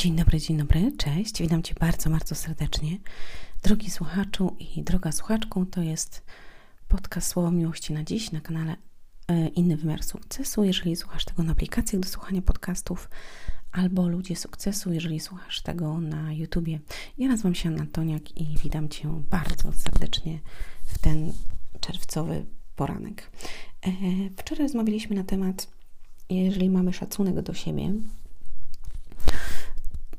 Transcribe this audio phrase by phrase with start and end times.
[0.00, 1.42] Dzień dobry, dzień dobry, cześć.
[1.42, 2.98] Witam Cię bardzo, bardzo serdecznie.
[3.62, 6.22] Drogi słuchaczu i droga słuchaczką, to jest
[6.88, 8.76] podcast Słowo Miłości na dziś na kanale
[9.28, 10.64] e, Inny Wymiar Sukcesu.
[10.64, 13.10] Jeżeli słuchasz tego na aplikacjach do słuchania podcastów,
[13.72, 16.80] albo Ludzie Sukcesu, jeżeli słuchasz tego na YouTubie.
[17.18, 20.38] Ja nazywam się Anna Antoniak i witam Cię bardzo serdecznie
[20.84, 21.32] w ten
[21.80, 22.46] czerwcowy
[22.76, 23.30] poranek.
[23.82, 23.90] E,
[24.36, 25.68] wczoraj rozmawialiśmy na temat,
[26.30, 27.92] jeżeli mamy szacunek do siebie,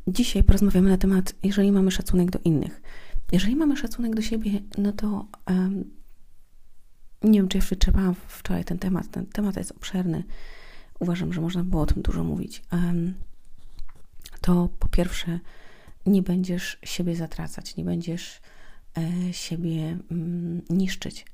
[0.08, 2.82] Dzisiaj porozmawiamy na temat, jeżeli mamy szacunek do innych.
[3.32, 5.84] Jeżeli mamy szacunek do siebie, no to um,
[7.24, 9.12] nie wiem, czy jeszcze trzeba wczoraj ten temat.
[9.12, 10.24] Ten temat jest obszerny.
[11.00, 12.64] Uważam, że można było o tym dużo mówić.
[12.72, 13.14] Um,
[14.42, 15.40] to po pierwsze,
[16.06, 18.42] nie będziesz siebie zatracać, nie będziesz
[18.98, 21.26] e, siebie mm, niszczyć,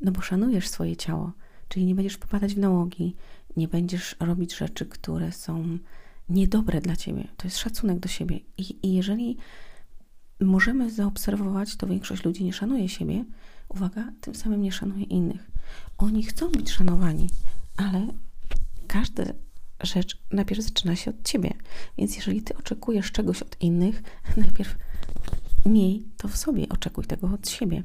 [0.00, 1.32] no bo szanujesz swoje ciało,
[1.68, 3.16] czyli nie będziesz popadać w nałogi,
[3.56, 5.78] nie będziesz robić rzeczy, które są
[6.28, 7.28] niedobre dla ciebie.
[7.36, 8.40] To jest szacunek do siebie.
[8.58, 9.36] I, I jeżeli
[10.40, 13.24] możemy zaobserwować, to większość ludzi nie szanuje siebie,
[13.68, 15.50] uwaga, tym samym nie szanuje innych.
[15.98, 17.28] Oni chcą być szanowani,
[17.76, 18.06] ale
[18.86, 19.24] każda
[19.80, 21.54] rzecz najpierw zaczyna się od ciebie.
[21.98, 24.02] Więc jeżeli ty oczekujesz czegoś od innych,
[24.36, 24.76] najpierw
[25.66, 27.82] miej to w sobie, oczekuj tego od siebie.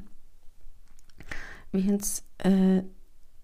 [1.73, 2.96] Więc yy,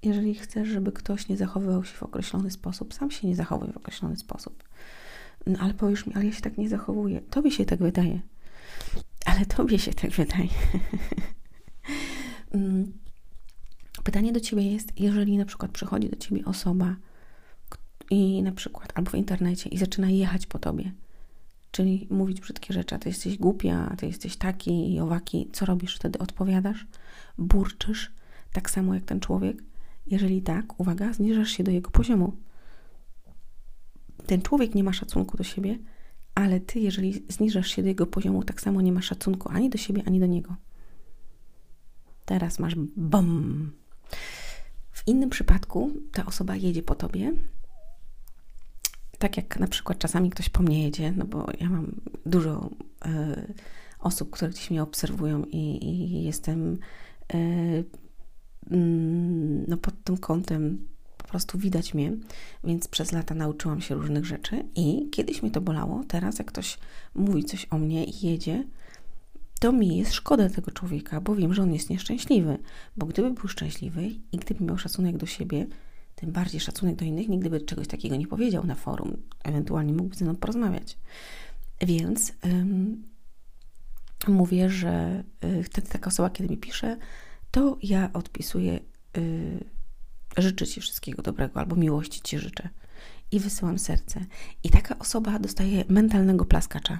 [0.03, 3.77] jeżeli chcesz, żeby ktoś nie zachowywał się w określony sposób, sam się nie zachowuj w
[3.77, 4.63] określony sposób.
[5.47, 7.21] No ale powiesz mi, ale ja się tak nie zachowuję.
[7.21, 8.19] Tobie się tak wydaje.
[9.25, 10.49] Ale tobie się tak wydaje.
[12.53, 12.93] Mm.
[14.03, 16.95] Pytanie do ciebie jest, jeżeli na przykład przychodzi do ciebie osoba
[18.09, 20.91] i na przykład albo w internecie i zaczyna jechać po tobie,
[21.71, 25.65] czyli mówić brzydkie rzeczy, a ty jesteś głupia, a ty jesteś taki i owaki, co
[25.65, 26.19] robisz wtedy?
[26.19, 26.87] Odpowiadasz?
[27.37, 28.11] Burczysz?
[28.51, 29.63] Tak samo jak ten człowiek?
[30.07, 32.37] Jeżeli tak, uwaga, zniżasz się do jego poziomu
[34.25, 35.79] ten człowiek nie ma szacunku do siebie,
[36.35, 39.77] ale ty, jeżeli zniżasz się do jego poziomu, tak samo nie masz szacunku ani do
[39.77, 40.55] siebie, ani do niego.
[42.25, 43.71] Teraz masz bom.
[44.91, 47.31] W innym przypadku ta osoba jedzie po tobie.
[49.17, 52.69] Tak jak na przykład czasami ktoś po mnie jedzie, no bo ja mam dużo
[53.05, 53.53] y,
[53.99, 56.77] osób, które gdzieś mnie obserwują i, i jestem
[57.33, 57.85] y,
[59.67, 60.93] no pod tym kątem
[61.33, 62.11] prostu widać mnie,
[62.63, 66.77] więc przez lata nauczyłam się różnych rzeczy i kiedyś mi to bolało, teraz jak ktoś
[67.15, 68.63] mówi coś o mnie i jedzie,
[69.59, 72.57] to mi jest szkoda tego człowieka, bo wiem, że on jest nieszczęśliwy,
[72.97, 75.67] bo gdyby był szczęśliwy i gdyby miał szacunek do siebie,
[76.15, 80.15] tym bardziej szacunek do innych, nigdy by czegoś takiego nie powiedział na forum, ewentualnie mógłby
[80.15, 80.97] ze mną porozmawiać.
[81.81, 83.03] Więc ym,
[84.27, 86.97] mówię, że y, wtedy taka osoba, kiedy mi pisze,
[87.53, 88.79] to ja odpisuję
[89.17, 89.65] y,
[90.37, 92.69] życzę Ci wszystkiego dobrego albo miłości Ci życzę.
[93.31, 94.25] I wysyłam serce.
[94.63, 96.99] I taka osoba dostaje mentalnego plaskacza,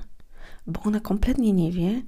[0.68, 2.02] bo ona kompletnie nie wie,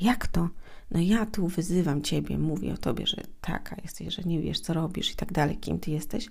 [0.00, 0.48] jak to.
[0.90, 4.74] No ja tu wyzywam Ciebie, mówię o Tobie, że taka jesteś, że nie wiesz, co
[4.74, 6.28] robisz i tak dalej, kim Ty jesteś,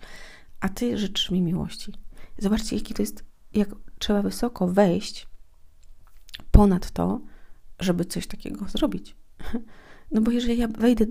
[0.60, 1.94] a Ty życzysz mi miłości.
[2.38, 3.70] Zobaczcie, jaki to jest, jak
[4.00, 5.28] trzeba wysoko wejść
[6.52, 7.22] ponad to,
[7.80, 9.16] żeby coś takiego zrobić.
[10.12, 11.06] No bo jeżeli ja wejdę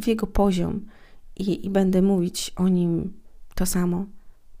[0.00, 0.86] w jego poziom,
[1.36, 3.12] i, i będę mówić o nim
[3.54, 4.06] to samo,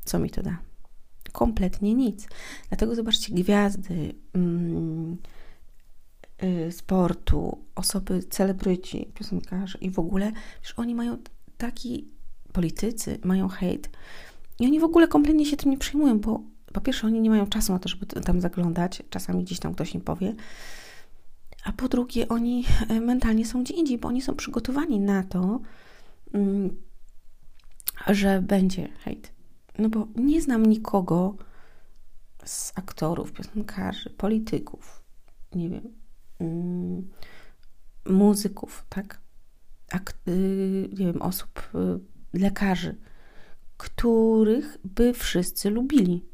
[0.04, 0.58] co mi to da.
[1.32, 2.28] Kompletnie nic.
[2.68, 5.16] Dlatego zobaczcie, gwiazdy mm,
[6.42, 10.32] y, sportu, osoby, celebryci, piosenkarze i w ogóle,
[10.62, 11.18] że oni mają
[11.58, 12.08] taki,
[12.52, 13.90] politycy mają hejt
[14.58, 16.40] i oni w ogóle kompletnie się tym nie przejmują, bo
[16.72, 19.94] po pierwsze oni nie mają czasu na to, żeby tam zaglądać, czasami gdzieś tam ktoś
[19.94, 20.34] im powie,
[21.66, 25.60] a po drugie oni y, mentalnie są gdzie indziej, bo oni są przygotowani na to,
[26.36, 26.76] Mm,
[28.06, 29.32] że będzie hejt.
[29.78, 31.36] No bo nie znam nikogo
[32.44, 35.04] z aktorów, piosenkarzy, polityków,
[35.54, 35.94] nie wiem,
[36.40, 37.10] mm,
[38.06, 39.20] muzyków, tak?
[39.92, 42.96] Ak y, nie wiem, osób, y, lekarzy,
[43.76, 46.24] których by wszyscy lubili.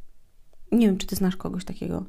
[0.73, 2.07] Nie wiem, czy ty znasz kogoś takiego.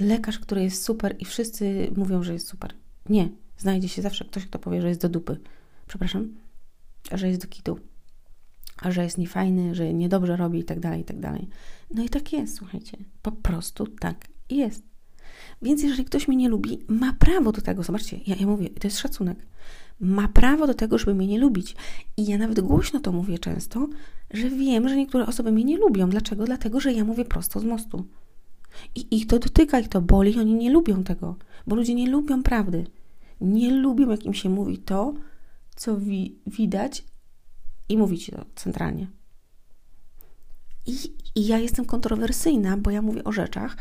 [0.00, 2.74] Lekarz, który jest super i wszyscy mówią, że jest super.
[3.08, 3.28] Nie.
[3.58, 5.40] Znajdzie się zawsze ktoś, kto powie, że jest do dupy.
[5.86, 6.28] Przepraszam
[7.12, 7.78] że jest do kitu,
[8.82, 11.48] a że jest niefajny, że niedobrze robi i tak dalej, i tak dalej.
[11.94, 12.98] No i tak jest, słuchajcie.
[13.22, 14.82] Po prostu tak jest.
[15.62, 17.82] Więc jeżeli ktoś mnie nie lubi, ma prawo do tego.
[17.82, 19.46] Zobaczcie, ja, ja mówię, to jest szacunek.
[20.00, 21.76] Ma prawo do tego, żeby mnie nie lubić.
[22.16, 23.88] I ja nawet głośno to mówię często,
[24.30, 26.10] że wiem, że niektóre osoby mnie nie lubią.
[26.10, 26.44] Dlaczego?
[26.44, 28.04] Dlatego, że ja mówię prosto z mostu.
[28.94, 31.36] I ich to dotyka, ich to boli, oni nie lubią tego,
[31.66, 32.86] bo ludzie nie lubią prawdy.
[33.40, 35.14] Nie lubią, jak im się mówi to,
[35.76, 37.04] co wi widać
[37.88, 39.06] i mówić to centralnie.
[40.86, 40.96] I,
[41.34, 43.76] I ja jestem kontrowersyjna, bo ja mówię o rzeczach,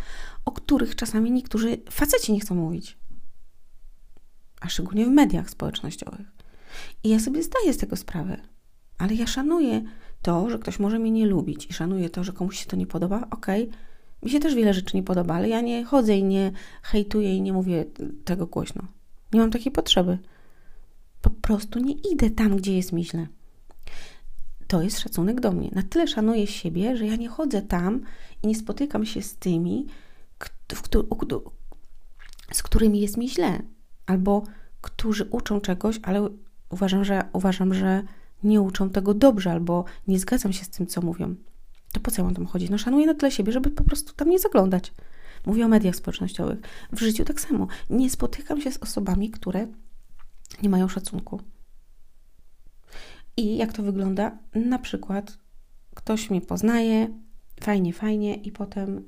[0.45, 2.97] o których czasami niektórzy faceci nie chcą mówić.
[4.61, 6.31] A szczególnie w mediach społecznościowych.
[7.03, 8.37] I ja sobie zdaję z tego sprawę.
[8.97, 9.81] Ale ja szanuję
[10.21, 12.87] to, że ktoś może mnie nie lubić i szanuję to, że komuś się to nie
[12.87, 13.27] podoba.
[13.31, 13.79] Okej, okay.
[14.23, 16.51] Mi się też wiele rzeczy nie podoba, ale ja nie chodzę i nie
[16.81, 17.85] hejtuję i nie mówię
[18.25, 18.83] tego głośno.
[19.33, 20.17] Nie mam takiej potrzeby.
[21.21, 23.27] Po prostu nie idę tam, gdzie jest mi źle.
[24.67, 25.69] To jest szacunek do mnie.
[25.71, 28.01] Na tyle szanuję siebie, że ja nie chodzę tam
[28.43, 29.85] i nie spotykam się z tymi,
[32.51, 33.61] z którymi jest mi źle,
[34.05, 34.43] albo
[34.81, 36.29] którzy uczą czegoś, ale
[36.69, 38.03] uważam, że uważam, że
[38.43, 41.35] nie uczą tego dobrze, albo nie zgadzam się z tym, co mówią.
[41.91, 42.69] To po co ja mam tam chodzić?
[42.69, 44.93] No szanuję na tyle siebie, żeby po prostu tam nie zaglądać.
[45.45, 46.59] Mówię o mediach społecznościowych.
[46.91, 47.67] W życiu tak samo.
[47.89, 49.67] Nie spotykam się z osobami, które
[50.63, 51.41] nie mają szacunku.
[53.37, 54.37] I jak to wygląda?
[54.55, 55.37] Na przykład
[55.95, 57.07] ktoś mnie poznaje,
[57.61, 59.05] fajnie, fajnie, i potem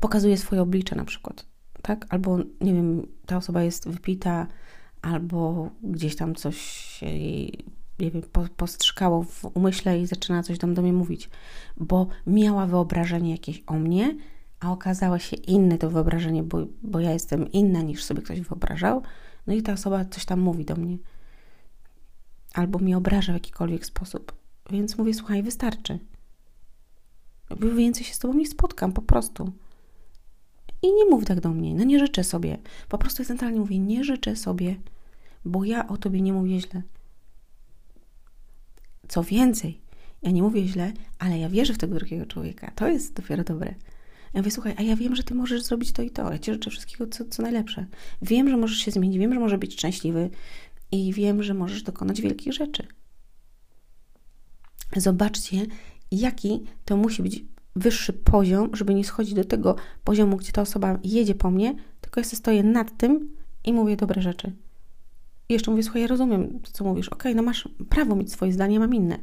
[0.00, 1.46] pokazuje swoje oblicze na przykład,
[1.82, 2.06] tak?
[2.08, 4.46] Albo, nie wiem, ta osoba jest wypita,
[5.02, 7.64] albo gdzieś tam coś jej,
[7.98, 8.22] nie wiem,
[8.56, 11.30] postrzykało w umyśle i zaczyna coś tam do mnie mówić,
[11.76, 14.16] bo miała wyobrażenie jakieś o mnie,
[14.60, 19.02] a okazało się inne to wyobrażenie, bo, bo ja jestem inna niż sobie ktoś wyobrażał,
[19.46, 20.98] no i ta osoba coś tam mówi do mnie.
[22.54, 24.32] Albo mnie obraża w jakikolwiek sposób.
[24.70, 25.98] Więc mówię, słuchaj, wystarczy.
[27.76, 29.52] Więcej się z tobą nie spotkam, po prostu.
[30.82, 31.74] I nie mów tak do mnie.
[31.74, 32.58] No nie życzę sobie.
[32.88, 34.76] Po prostu centralnie mówię, nie życzę sobie,
[35.44, 36.82] bo ja o tobie nie mówię źle.
[39.08, 39.80] Co więcej,
[40.22, 42.72] ja nie mówię źle, ale ja wierzę w tego drugiego człowieka.
[42.74, 43.74] To jest dopiero dobre.
[44.34, 46.32] Ja mówię, słuchaj, a ja wiem, że ty możesz zrobić to i to.
[46.32, 47.86] Ja ci życzę wszystkiego, co, co najlepsze.
[48.22, 50.30] Wiem, że możesz się zmienić, wiem, że możesz być szczęśliwy
[50.92, 52.86] i wiem, że możesz dokonać wielkich rzeczy.
[54.96, 55.66] Zobaczcie,
[56.10, 57.44] jaki to musi być
[57.76, 62.20] wyższy poziom, żeby nie schodzić do tego poziomu, gdzie ta osoba jedzie po mnie, tylko
[62.20, 64.52] ja stoję nad tym i mówię dobre rzeczy.
[65.48, 67.08] I jeszcze mówię, słuchaj, ja rozumiem, co mówisz.
[67.08, 69.18] Okej, okay, no masz prawo mieć swoje zdanie, mam inne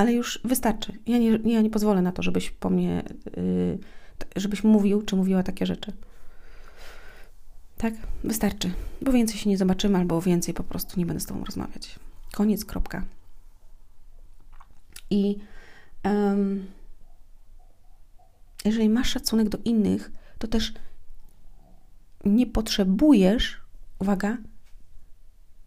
[0.00, 0.92] ale już wystarczy.
[1.06, 3.02] Ja nie, ja nie pozwolę na to, żebyś po mnie,
[3.36, 3.78] yy,
[4.36, 5.92] żebyś mówił czy mówiła takie rzeczy.
[7.76, 7.94] Tak?
[8.24, 8.70] Wystarczy.
[9.02, 11.98] Bo więcej się nie zobaczymy, albo więcej po prostu nie będę z Tobą rozmawiać.
[12.32, 13.04] Koniec, kropka.
[15.10, 15.38] I
[16.04, 16.66] um,
[18.64, 20.72] jeżeli masz szacunek do innych, to też
[22.24, 23.60] nie potrzebujesz,
[24.00, 24.38] uwaga,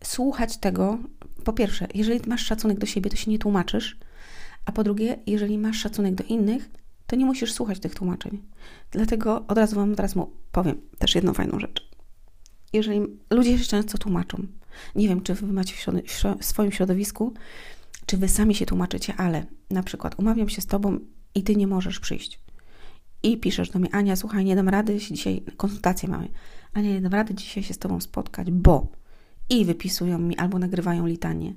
[0.03, 0.97] słuchać tego.
[1.43, 3.97] Po pierwsze, jeżeli masz szacunek do siebie, to się nie tłumaczysz,
[4.65, 6.69] a po drugie, jeżeli masz szacunek do innych,
[7.07, 8.43] to nie musisz słuchać tych tłumaczeń.
[8.91, 10.13] Dlatego od razu Wam teraz
[10.51, 11.89] powiem też jedną fajną rzecz.
[12.73, 14.47] Jeżeli ludzie się często tłumaczą,
[14.95, 15.75] nie wiem, czy Wy macie
[16.39, 17.33] w swoim środowisku,
[18.05, 20.99] czy Wy sami się tłumaczycie, ale na przykład umawiam się z Tobą
[21.35, 22.42] i Ty nie możesz przyjść.
[23.23, 26.29] I piszesz do mnie, Ania, słuchaj, nie dam rady, dzisiaj konsultację mamy.
[26.73, 28.87] Ania, nie dam rady dzisiaj się z Tobą spotkać, bo...
[29.49, 31.53] I wypisują mi albo nagrywają litanie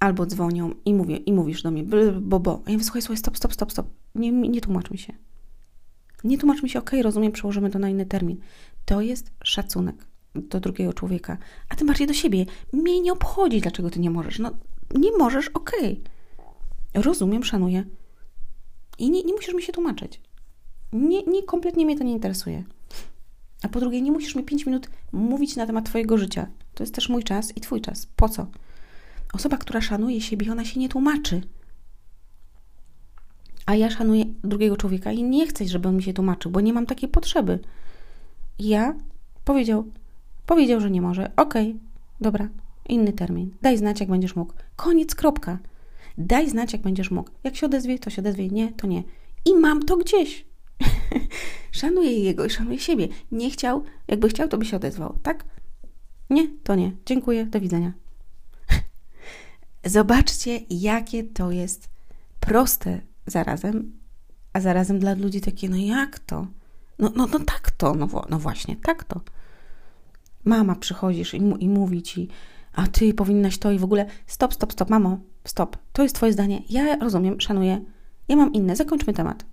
[0.00, 1.84] albo dzwonią i, mówię, i mówisz do mnie,
[2.20, 2.62] bo, bo.
[2.66, 3.86] A ja mówię, słuchaj, słuchaj, stop, stop, stop, stop.
[4.14, 5.12] Nie, nie tłumacz mi się.
[6.24, 8.40] Nie tłumacz mi się, okej, okay, rozumiem, przełożymy to na inny termin.
[8.84, 11.38] To jest szacunek do drugiego człowieka,
[11.68, 12.46] a tym bardziej do siebie.
[12.72, 14.38] Mnie nie obchodzi, dlaczego ty nie możesz.
[14.38, 14.50] No,
[14.94, 16.02] nie możesz, okej.
[16.92, 17.02] Okay.
[17.02, 17.84] Rozumiem, szanuję.
[18.98, 20.20] I nie, nie musisz mi się tłumaczyć.
[20.92, 22.64] Nie, nie, kompletnie mnie to nie interesuje.
[23.62, 26.46] A po drugie, nie musisz mi 5 minut mówić na temat Twojego życia.
[26.74, 28.06] To jest też mój czas i Twój czas.
[28.16, 28.46] Po co?
[29.32, 31.40] Osoba, która szanuje siebie, ona się nie tłumaczy.
[33.66, 36.72] A ja szanuję drugiego człowieka i nie chcę, żeby on mi się tłumaczył, bo nie
[36.72, 37.58] mam takiej potrzeby.
[38.58, 38.94] Ja
[39.44, 39.84] powiedział,
[40.46, 41.30] powiedział, że nie może.
[41.36, 41.80] Okej, okay,
[42.20, 42.48] dobra,
[42.88, 43.50] inny termin.
[43.62, 44.52] Daj znać, jak będziesz mógł.
[44.76, 45.58] Koniec, kropka.
[46.18, 47.30] Daj znać, jak będziesz mógł.
[47.44, 48.48] Jak się odezwie, to się odezwie.
[48.48, 49.02] Nie, to nie.
[49.44, 50.44] I mam to gdzieś.
[51.72, 53.08] szanuję jego i szanuję siebie.
[53.32, 55.44] Nie chciał, jakby chciał, to by się odezwał, tak?
[56.30, 56.92] Nie, to nie.
[57.06, 57.92] Dziękuję, do widzenia.
[59.84, 61.88] Zobaczcie, jakie to jest
[62.40, 63.92] proste zarazem,
[64.52, 66.46] a zarazem dla ludzi takie, no jak to?
[66.98, 69.20] No, no, no tak to, no, no właśnie, tak to.
[70.44, 72.28] Mama przychodzisz i, i mówi ci,
[72.72, 76.32] a ty powinnaś to i w ogóle, stop, stop, stop, mamo, stop, to jest twoje
[76.32, 77.80] zdanie, ja rozumiem, szanuję,
[78.28, 79.44] ja mam inne, zakończmy temat.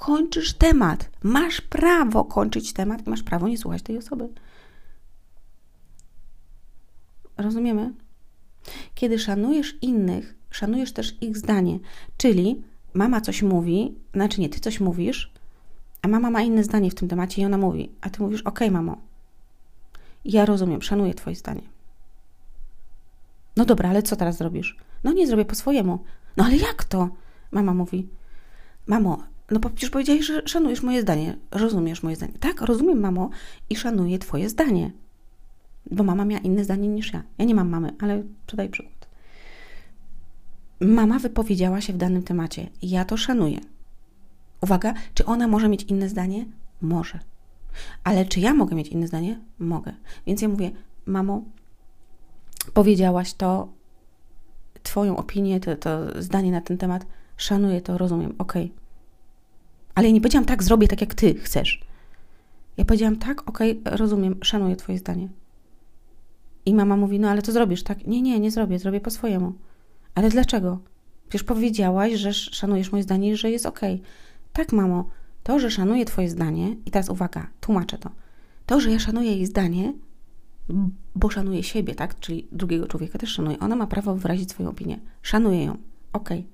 [0.00, 4.28] Kończysz temat, masz prawo kończyć temat i masz prawo nie słuchać tej osoby.
[7.36, 7.92] Rozumiemy?
[8.94, 11.78] Kiedy szanujesz innych, szanujesz też ich zdanie.
[12.16, 12.62] Czyli
[12.94, 15.32] mama coś mówi, znaczy nie, ty coś mówisz,
[16.02, 18.68] a mama ma inne zdanie w tym temacie i ona mówi, a ty mówisz, okej,
[18.68, 18.96] okay, mamo,
[20.24, 21.62] ja rozumiem, szanuję twoje zdanie.
[23.56, 24.76] No dobra, ale co teraz zrobisz?
[25.04, 26.04] No nie zrobię po swojemu.
[26.36, 27.08] No ale jak to?
[27.52, 28.08] Mama mówi.
[28.86, 31.36] Mamo, no bo przecież powiedziałeś, że szanujesz moje zdanie.
[31.50, 32.32] Rozumiesz moje zdanie.
[32.40, 33.30] Tak, rozumiem, mamo,
[33.70, 34.90] i szanuję twoje zdanie.
[35.90, 37.22] Bo mama miała inne zdanie niż ja.
[37.38, 39.08] Ja nie mam mamy, ale podaj przykład.
[40.80, 42.70] Mama wypowiedziała się w danym temacie.
[42.82, 43.60] Ja to szanuję.
[44.60, 46.46] Uwaga, czy ona może mieć inne zdanie?
[46.82, 47.18] Może.
[48.04, 49.40] Ale czy ja mogę mieć inne zdanie?
[49.58, 49.92] Mogę.
[50.26, 50.70] Więc ja mówię,
[51.06, 51.42] mamo,
[52.74, 53.68] powiedziałaś to,
[54.82, 58.64] Twoją opinię, to, to zdanie na ten temat, szanuję to, rozumiem, okej.
[58.64, 58.76] Okay.
[59.94, 61.80] Ale ja nie powiedziałam tak, zrobię tak, jak Ty chcesz.
[62.76, 65.28] Ja powiedziałam tak, okej, okay, rozumiem, szanuję Twoje zdanie.
[66.66, 68.06] I mama mówi, no ale co zrobisz, tak?
[68.06, 69.52] Nie, nie, nie zrobię, zrobię po swojemu.
[70.14, 70.78] Ale dlaczego?
[71.28, 73.94] Przecież powiedziałaś, że szanujesz moje zdanie i że jest okej.
[73.94, 74.06] Okay.
[74.52, 75.08] Tak, mamo,
[75.42, 78.10] to, że szanuję Twoje zdanie, i teraz uwaga, tłumaczę to.
[78.66, 79.92] To, że ja szanuję jej zdanie,
[81.14, 82.20] bo szanuję siebie, tak?
[82.20, 83.58] Czyli drugiego człowieka też szanuję.
[83.58, 84.98] Ona ma prawo wyrazić swoją opinię.
[85.22, 85.76] Szanuję ją,
[86.12, 86.38] okej.
[86.38, 86.52] Okay.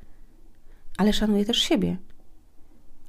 [0.97, 1.97] Ale szanuję też siebie.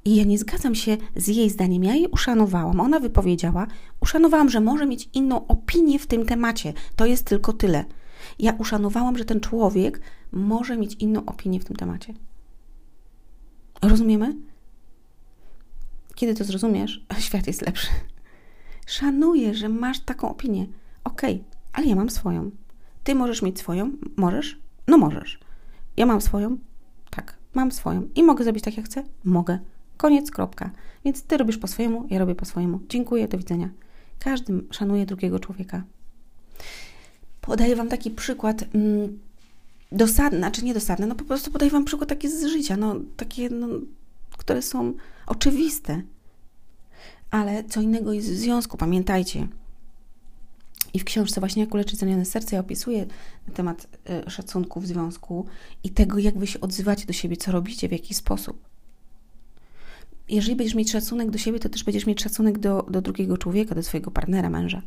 [0.04, 1.84] I ja nie zgadzam się z jej zdaniem.
[1.84, 2.80] Ja jej uszanowałam.
[2.80, 3.66] Ona wypowiedziała.
[4.00, 6.72] Uszanowałam, że może mieć inną opinię w tym temacie.
[6.96, 7.84] To jest tylko tyle.
[8.38, 10.00] Ja uszanowałam, że ten człowiek
[10.32, 12.14] może mieć inną opinię w tym temacie.
[13.82, 14.36] Rozumiemy?
[16.14, 17.88] Kiedy to zrozumiesz, świat jest lepszy.
[18.86, 20.66] Szanuję, że masz taką opinię.
[21.04, 22.50] Okej, okay, ale ja mam swoją.
[23.04, 23.92] Ty możesz mieć swoją?
[24.16, 24.60] Możesz?
[24.88, 25.40] No możesz.
[25.96, 26.58] Ja mam swoją?
[27.10, 28.08] Tak, mam swoją.
[28.14, 29.04] I mogę zrobić tak, jak chcę?
[29.24, 29.58] Mogę.
[29.98, 30.70] Koniec, kropka.
[31.04, 32.80] Więc ty robisz po swojemu, ja robię po swojemu.
[32.88, 33.68] Dziękuję, do widzenia.
[34.18, 35.82] Każdy szanuje drugiego człowieka.
[37.40, 39.18] Podaję Wam taki przykład mm,
[39.92, 43.50] dosadny, znaczy nie dosadny, no po prostu podaję Wam przykład taki z życia, no takie,
[43.50, 43.66] no,
[44.38, 44.92] które są
[45.26, 46.02] oczywiste.
[47.30, 49.48] Ale co innego jest w związku, pamiętajcie.
[50.94, 53.06] I w książce właśnie Jak uleczyć zranione serce ja opisuję
[53.48, 53.88] na temat
[54.26, 55.46] y, szacunku w związku
[55.84, 58.67] i tego, jak wy się odzywacie do siebie, co robicie, w jaki sposób.
[60.28, 63.74] Jeżeli będziesz mieć szacunek do siebie, to też będziesz mieć szacunek do, do drugiego człowieka,
[63.74, 64.82] do swojego partnera, męża.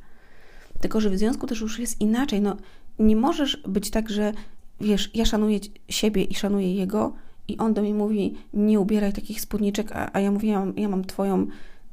[0.79, 2.41] Tylko, że w związku też już jest inaczej.
[2.41, 2.57] No,
[3.00, 4.33] nie możesz być tak, że
[4.81, 7.13] wiesz, ja szanuję siebie i szanuję jego,
[7.48, 10.74] i on do mnie mówi, nie ubieraj takich spódniczek, a, a ja mówię, ja mam,
[10.77, 11.48] ja mam twoją,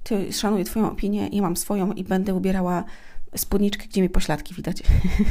[0.05, 2.85] ty, szanuję twoją opinię, ja mam swoją i będę ubierała
[3.37, 4.83] spódniczkę, gdzie mi pośladki widać.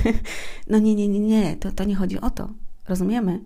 [0.69, 2.50] no nie, nie, nie, nie, to, to nie chodzi o to.
[2.88, 3.39] Rozumiemy?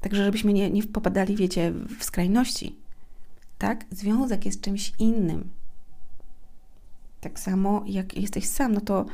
[0.00, 2.76] Także żebyśmy nie, nie popadali, wiecie, w skrajności.
[3.58, 3.84] Tak?
[3.90, 5.50] Związek jest czymś innym.
[7.20, 9.06] Tak samo jak jesteś sam, no to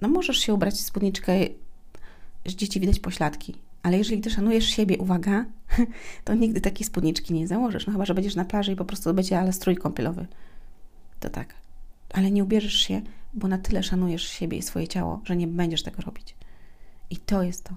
[0.00, 1.32] no możesz się ubrać w spódniczkę,
[2.46, 3.54] że dzieci widać pośladki.
[3.82, 5.44] Ale jeżeli ty szanujesz siebie, uwaga,
[6.24, 7.86] to nigdy takiej spódniczki nie założysz.
[7.86, 10.26] No chyba, że będziesz na plaży i po prostu będzie ale strój kąpielowy.
[11.20, 11.54] To tak.
[12.12, 13.02] Ale nie ubierzesz się,
[13.34, 16.36] bo na tyle szanujesz siebie i swoje ciało, że nie będziesz tego robić.
[17.10, 17.74] I to jest to.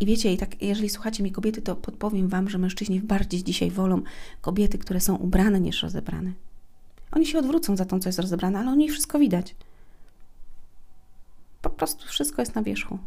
[0.00, 3.70] I wiecie, i tak, jeżeli słuchacie mi kobiety, to podpowiem Wam, że mężczyźni bardziej dzisiaj
[3.70, 4.02] wolą
[4.40, 6.32] kobiety, które są ubrane niż rozebrane.
[7.12, 9.54] Oni się odwrócą za tą, co jest rozebrane, ale oni wszystko widać.
[11.62, 12.98] Po prostu wszystko jest na wierzchu.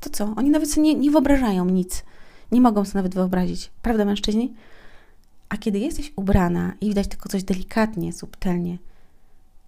[0.00, 0.34] To co?
[0.36, 2.04] Oni nawet sobie nie, nie wyobrażają nic.
[2.52, 3.70] Nie mogą sobie nawet wyobrazić.
[3.82, 4.54] Prawda, mężczyźni?
[5.48, 8.78] A kiedy jesteś ubrana i widać tylko coś delikatnie, subtelnie,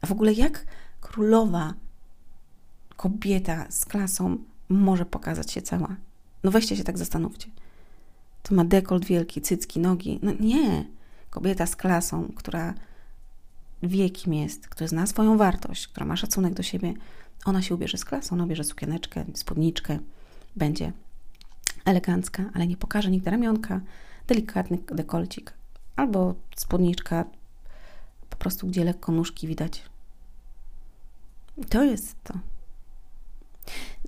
[0.01, 0.67] a w ogóle jak
[1.01, 1.75] królowa,
[2.97, 4.39] kobieta z klasą
[4.71, 5.97] może pokazać się cała?
[6.45, 7.47] No weźcie się tak zastanówcie.
[8.43, 10.19] To ma dekolt wielki, cycki, nogi.
[10.23, 10.85] No nie.
[11.31, 12.75] Kobieta z klasą, która
[13.83, 16.95] wie kim jest, która zna swoją wartość, która ma szacunek do siebie,
[17.45, 19.99] ona się ubierze z klasą, ona ubierze sukieneczkę, spódniczkę,
[20.57, 20.93] będzie
[21.85, 23.81] elegancka, ale nie pokaże nigdy ramionka,
[24.27, 25.53] delikatny dekolcik
[25.97, 27.25] albo spódniczka
[28.31, 29.83] po prostu, gdzie lekko nóżki widać.
[31.69, 32.35] To jest to.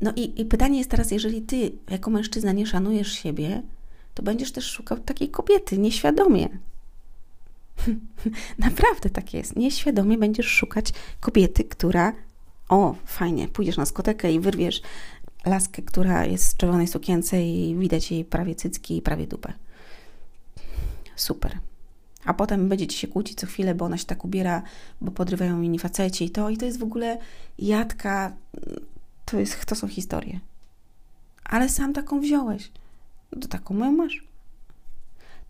[0.01, 3.63] No i, i pytanie jest teraz, jeżeli ty jako mężczyzna nie szanujesz siebie,
[4.15, 6.49] to będziesz też szukał takiej kobiety nieświadomie.
[8.59, 9.57] Naprawdę tak jest.
[9.57, 12.13] Nieświadomie będziesz szukać kobiety, która
[12.69, 14.83] o, fajnie, pójdziesz na skotekę i wyrwiesz
[15.47, 19.53] laskę, która jest w czerwonej sukience i widać jej prawie cycki i prawie dupę.
[21.17, 21.59] Super
[22.25, 24.63] a potem będziecie się kłócić co chwilę, bo ona się tak ubiera,
[25.01, 27.19] bo podrywają inni faceci i to, i to jest w ogóle
[27.59, 28.33] jadka,
[29.33, 30.41] to, jest, to są historie.
[31.45, 32.71] Ale sam taką wziąłeś.
[33.41, 34.25] To taką moją masz.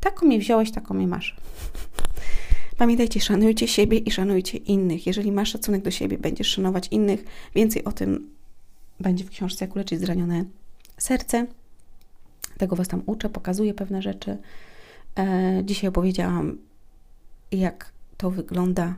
[0.00, 1.36] Taką mnie wziąłeś, taką mnie masz.
[2.78, 5.06] Pamiętajcie, szanujcie siebie i szanujcie innych.
[5.06, 7.24] Jeżeli masz szacunek do siebie, będziesz szanować innych.
[7.54, 8.30] Więcej o tym
[9.00, 10.44] będzie w książce Jak uleczyć zranione
[10.98, 11.46] serce.
[12.58, 14.38] Tego Was tam uczę, pokazuję pewne rzeczy.
[15.18, 16.58] E, dzisiaj opowiedziałam,
[17.52, 18.94] jak to wygląda.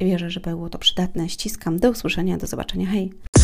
[0.00, 1.28] Wierzę, że było to przydatne.
[1.28, 1.78] Ściskam.
[1.78, 2.86] Do usłyszenia, do zobaczenia.
[2.86, 3.12] Hej!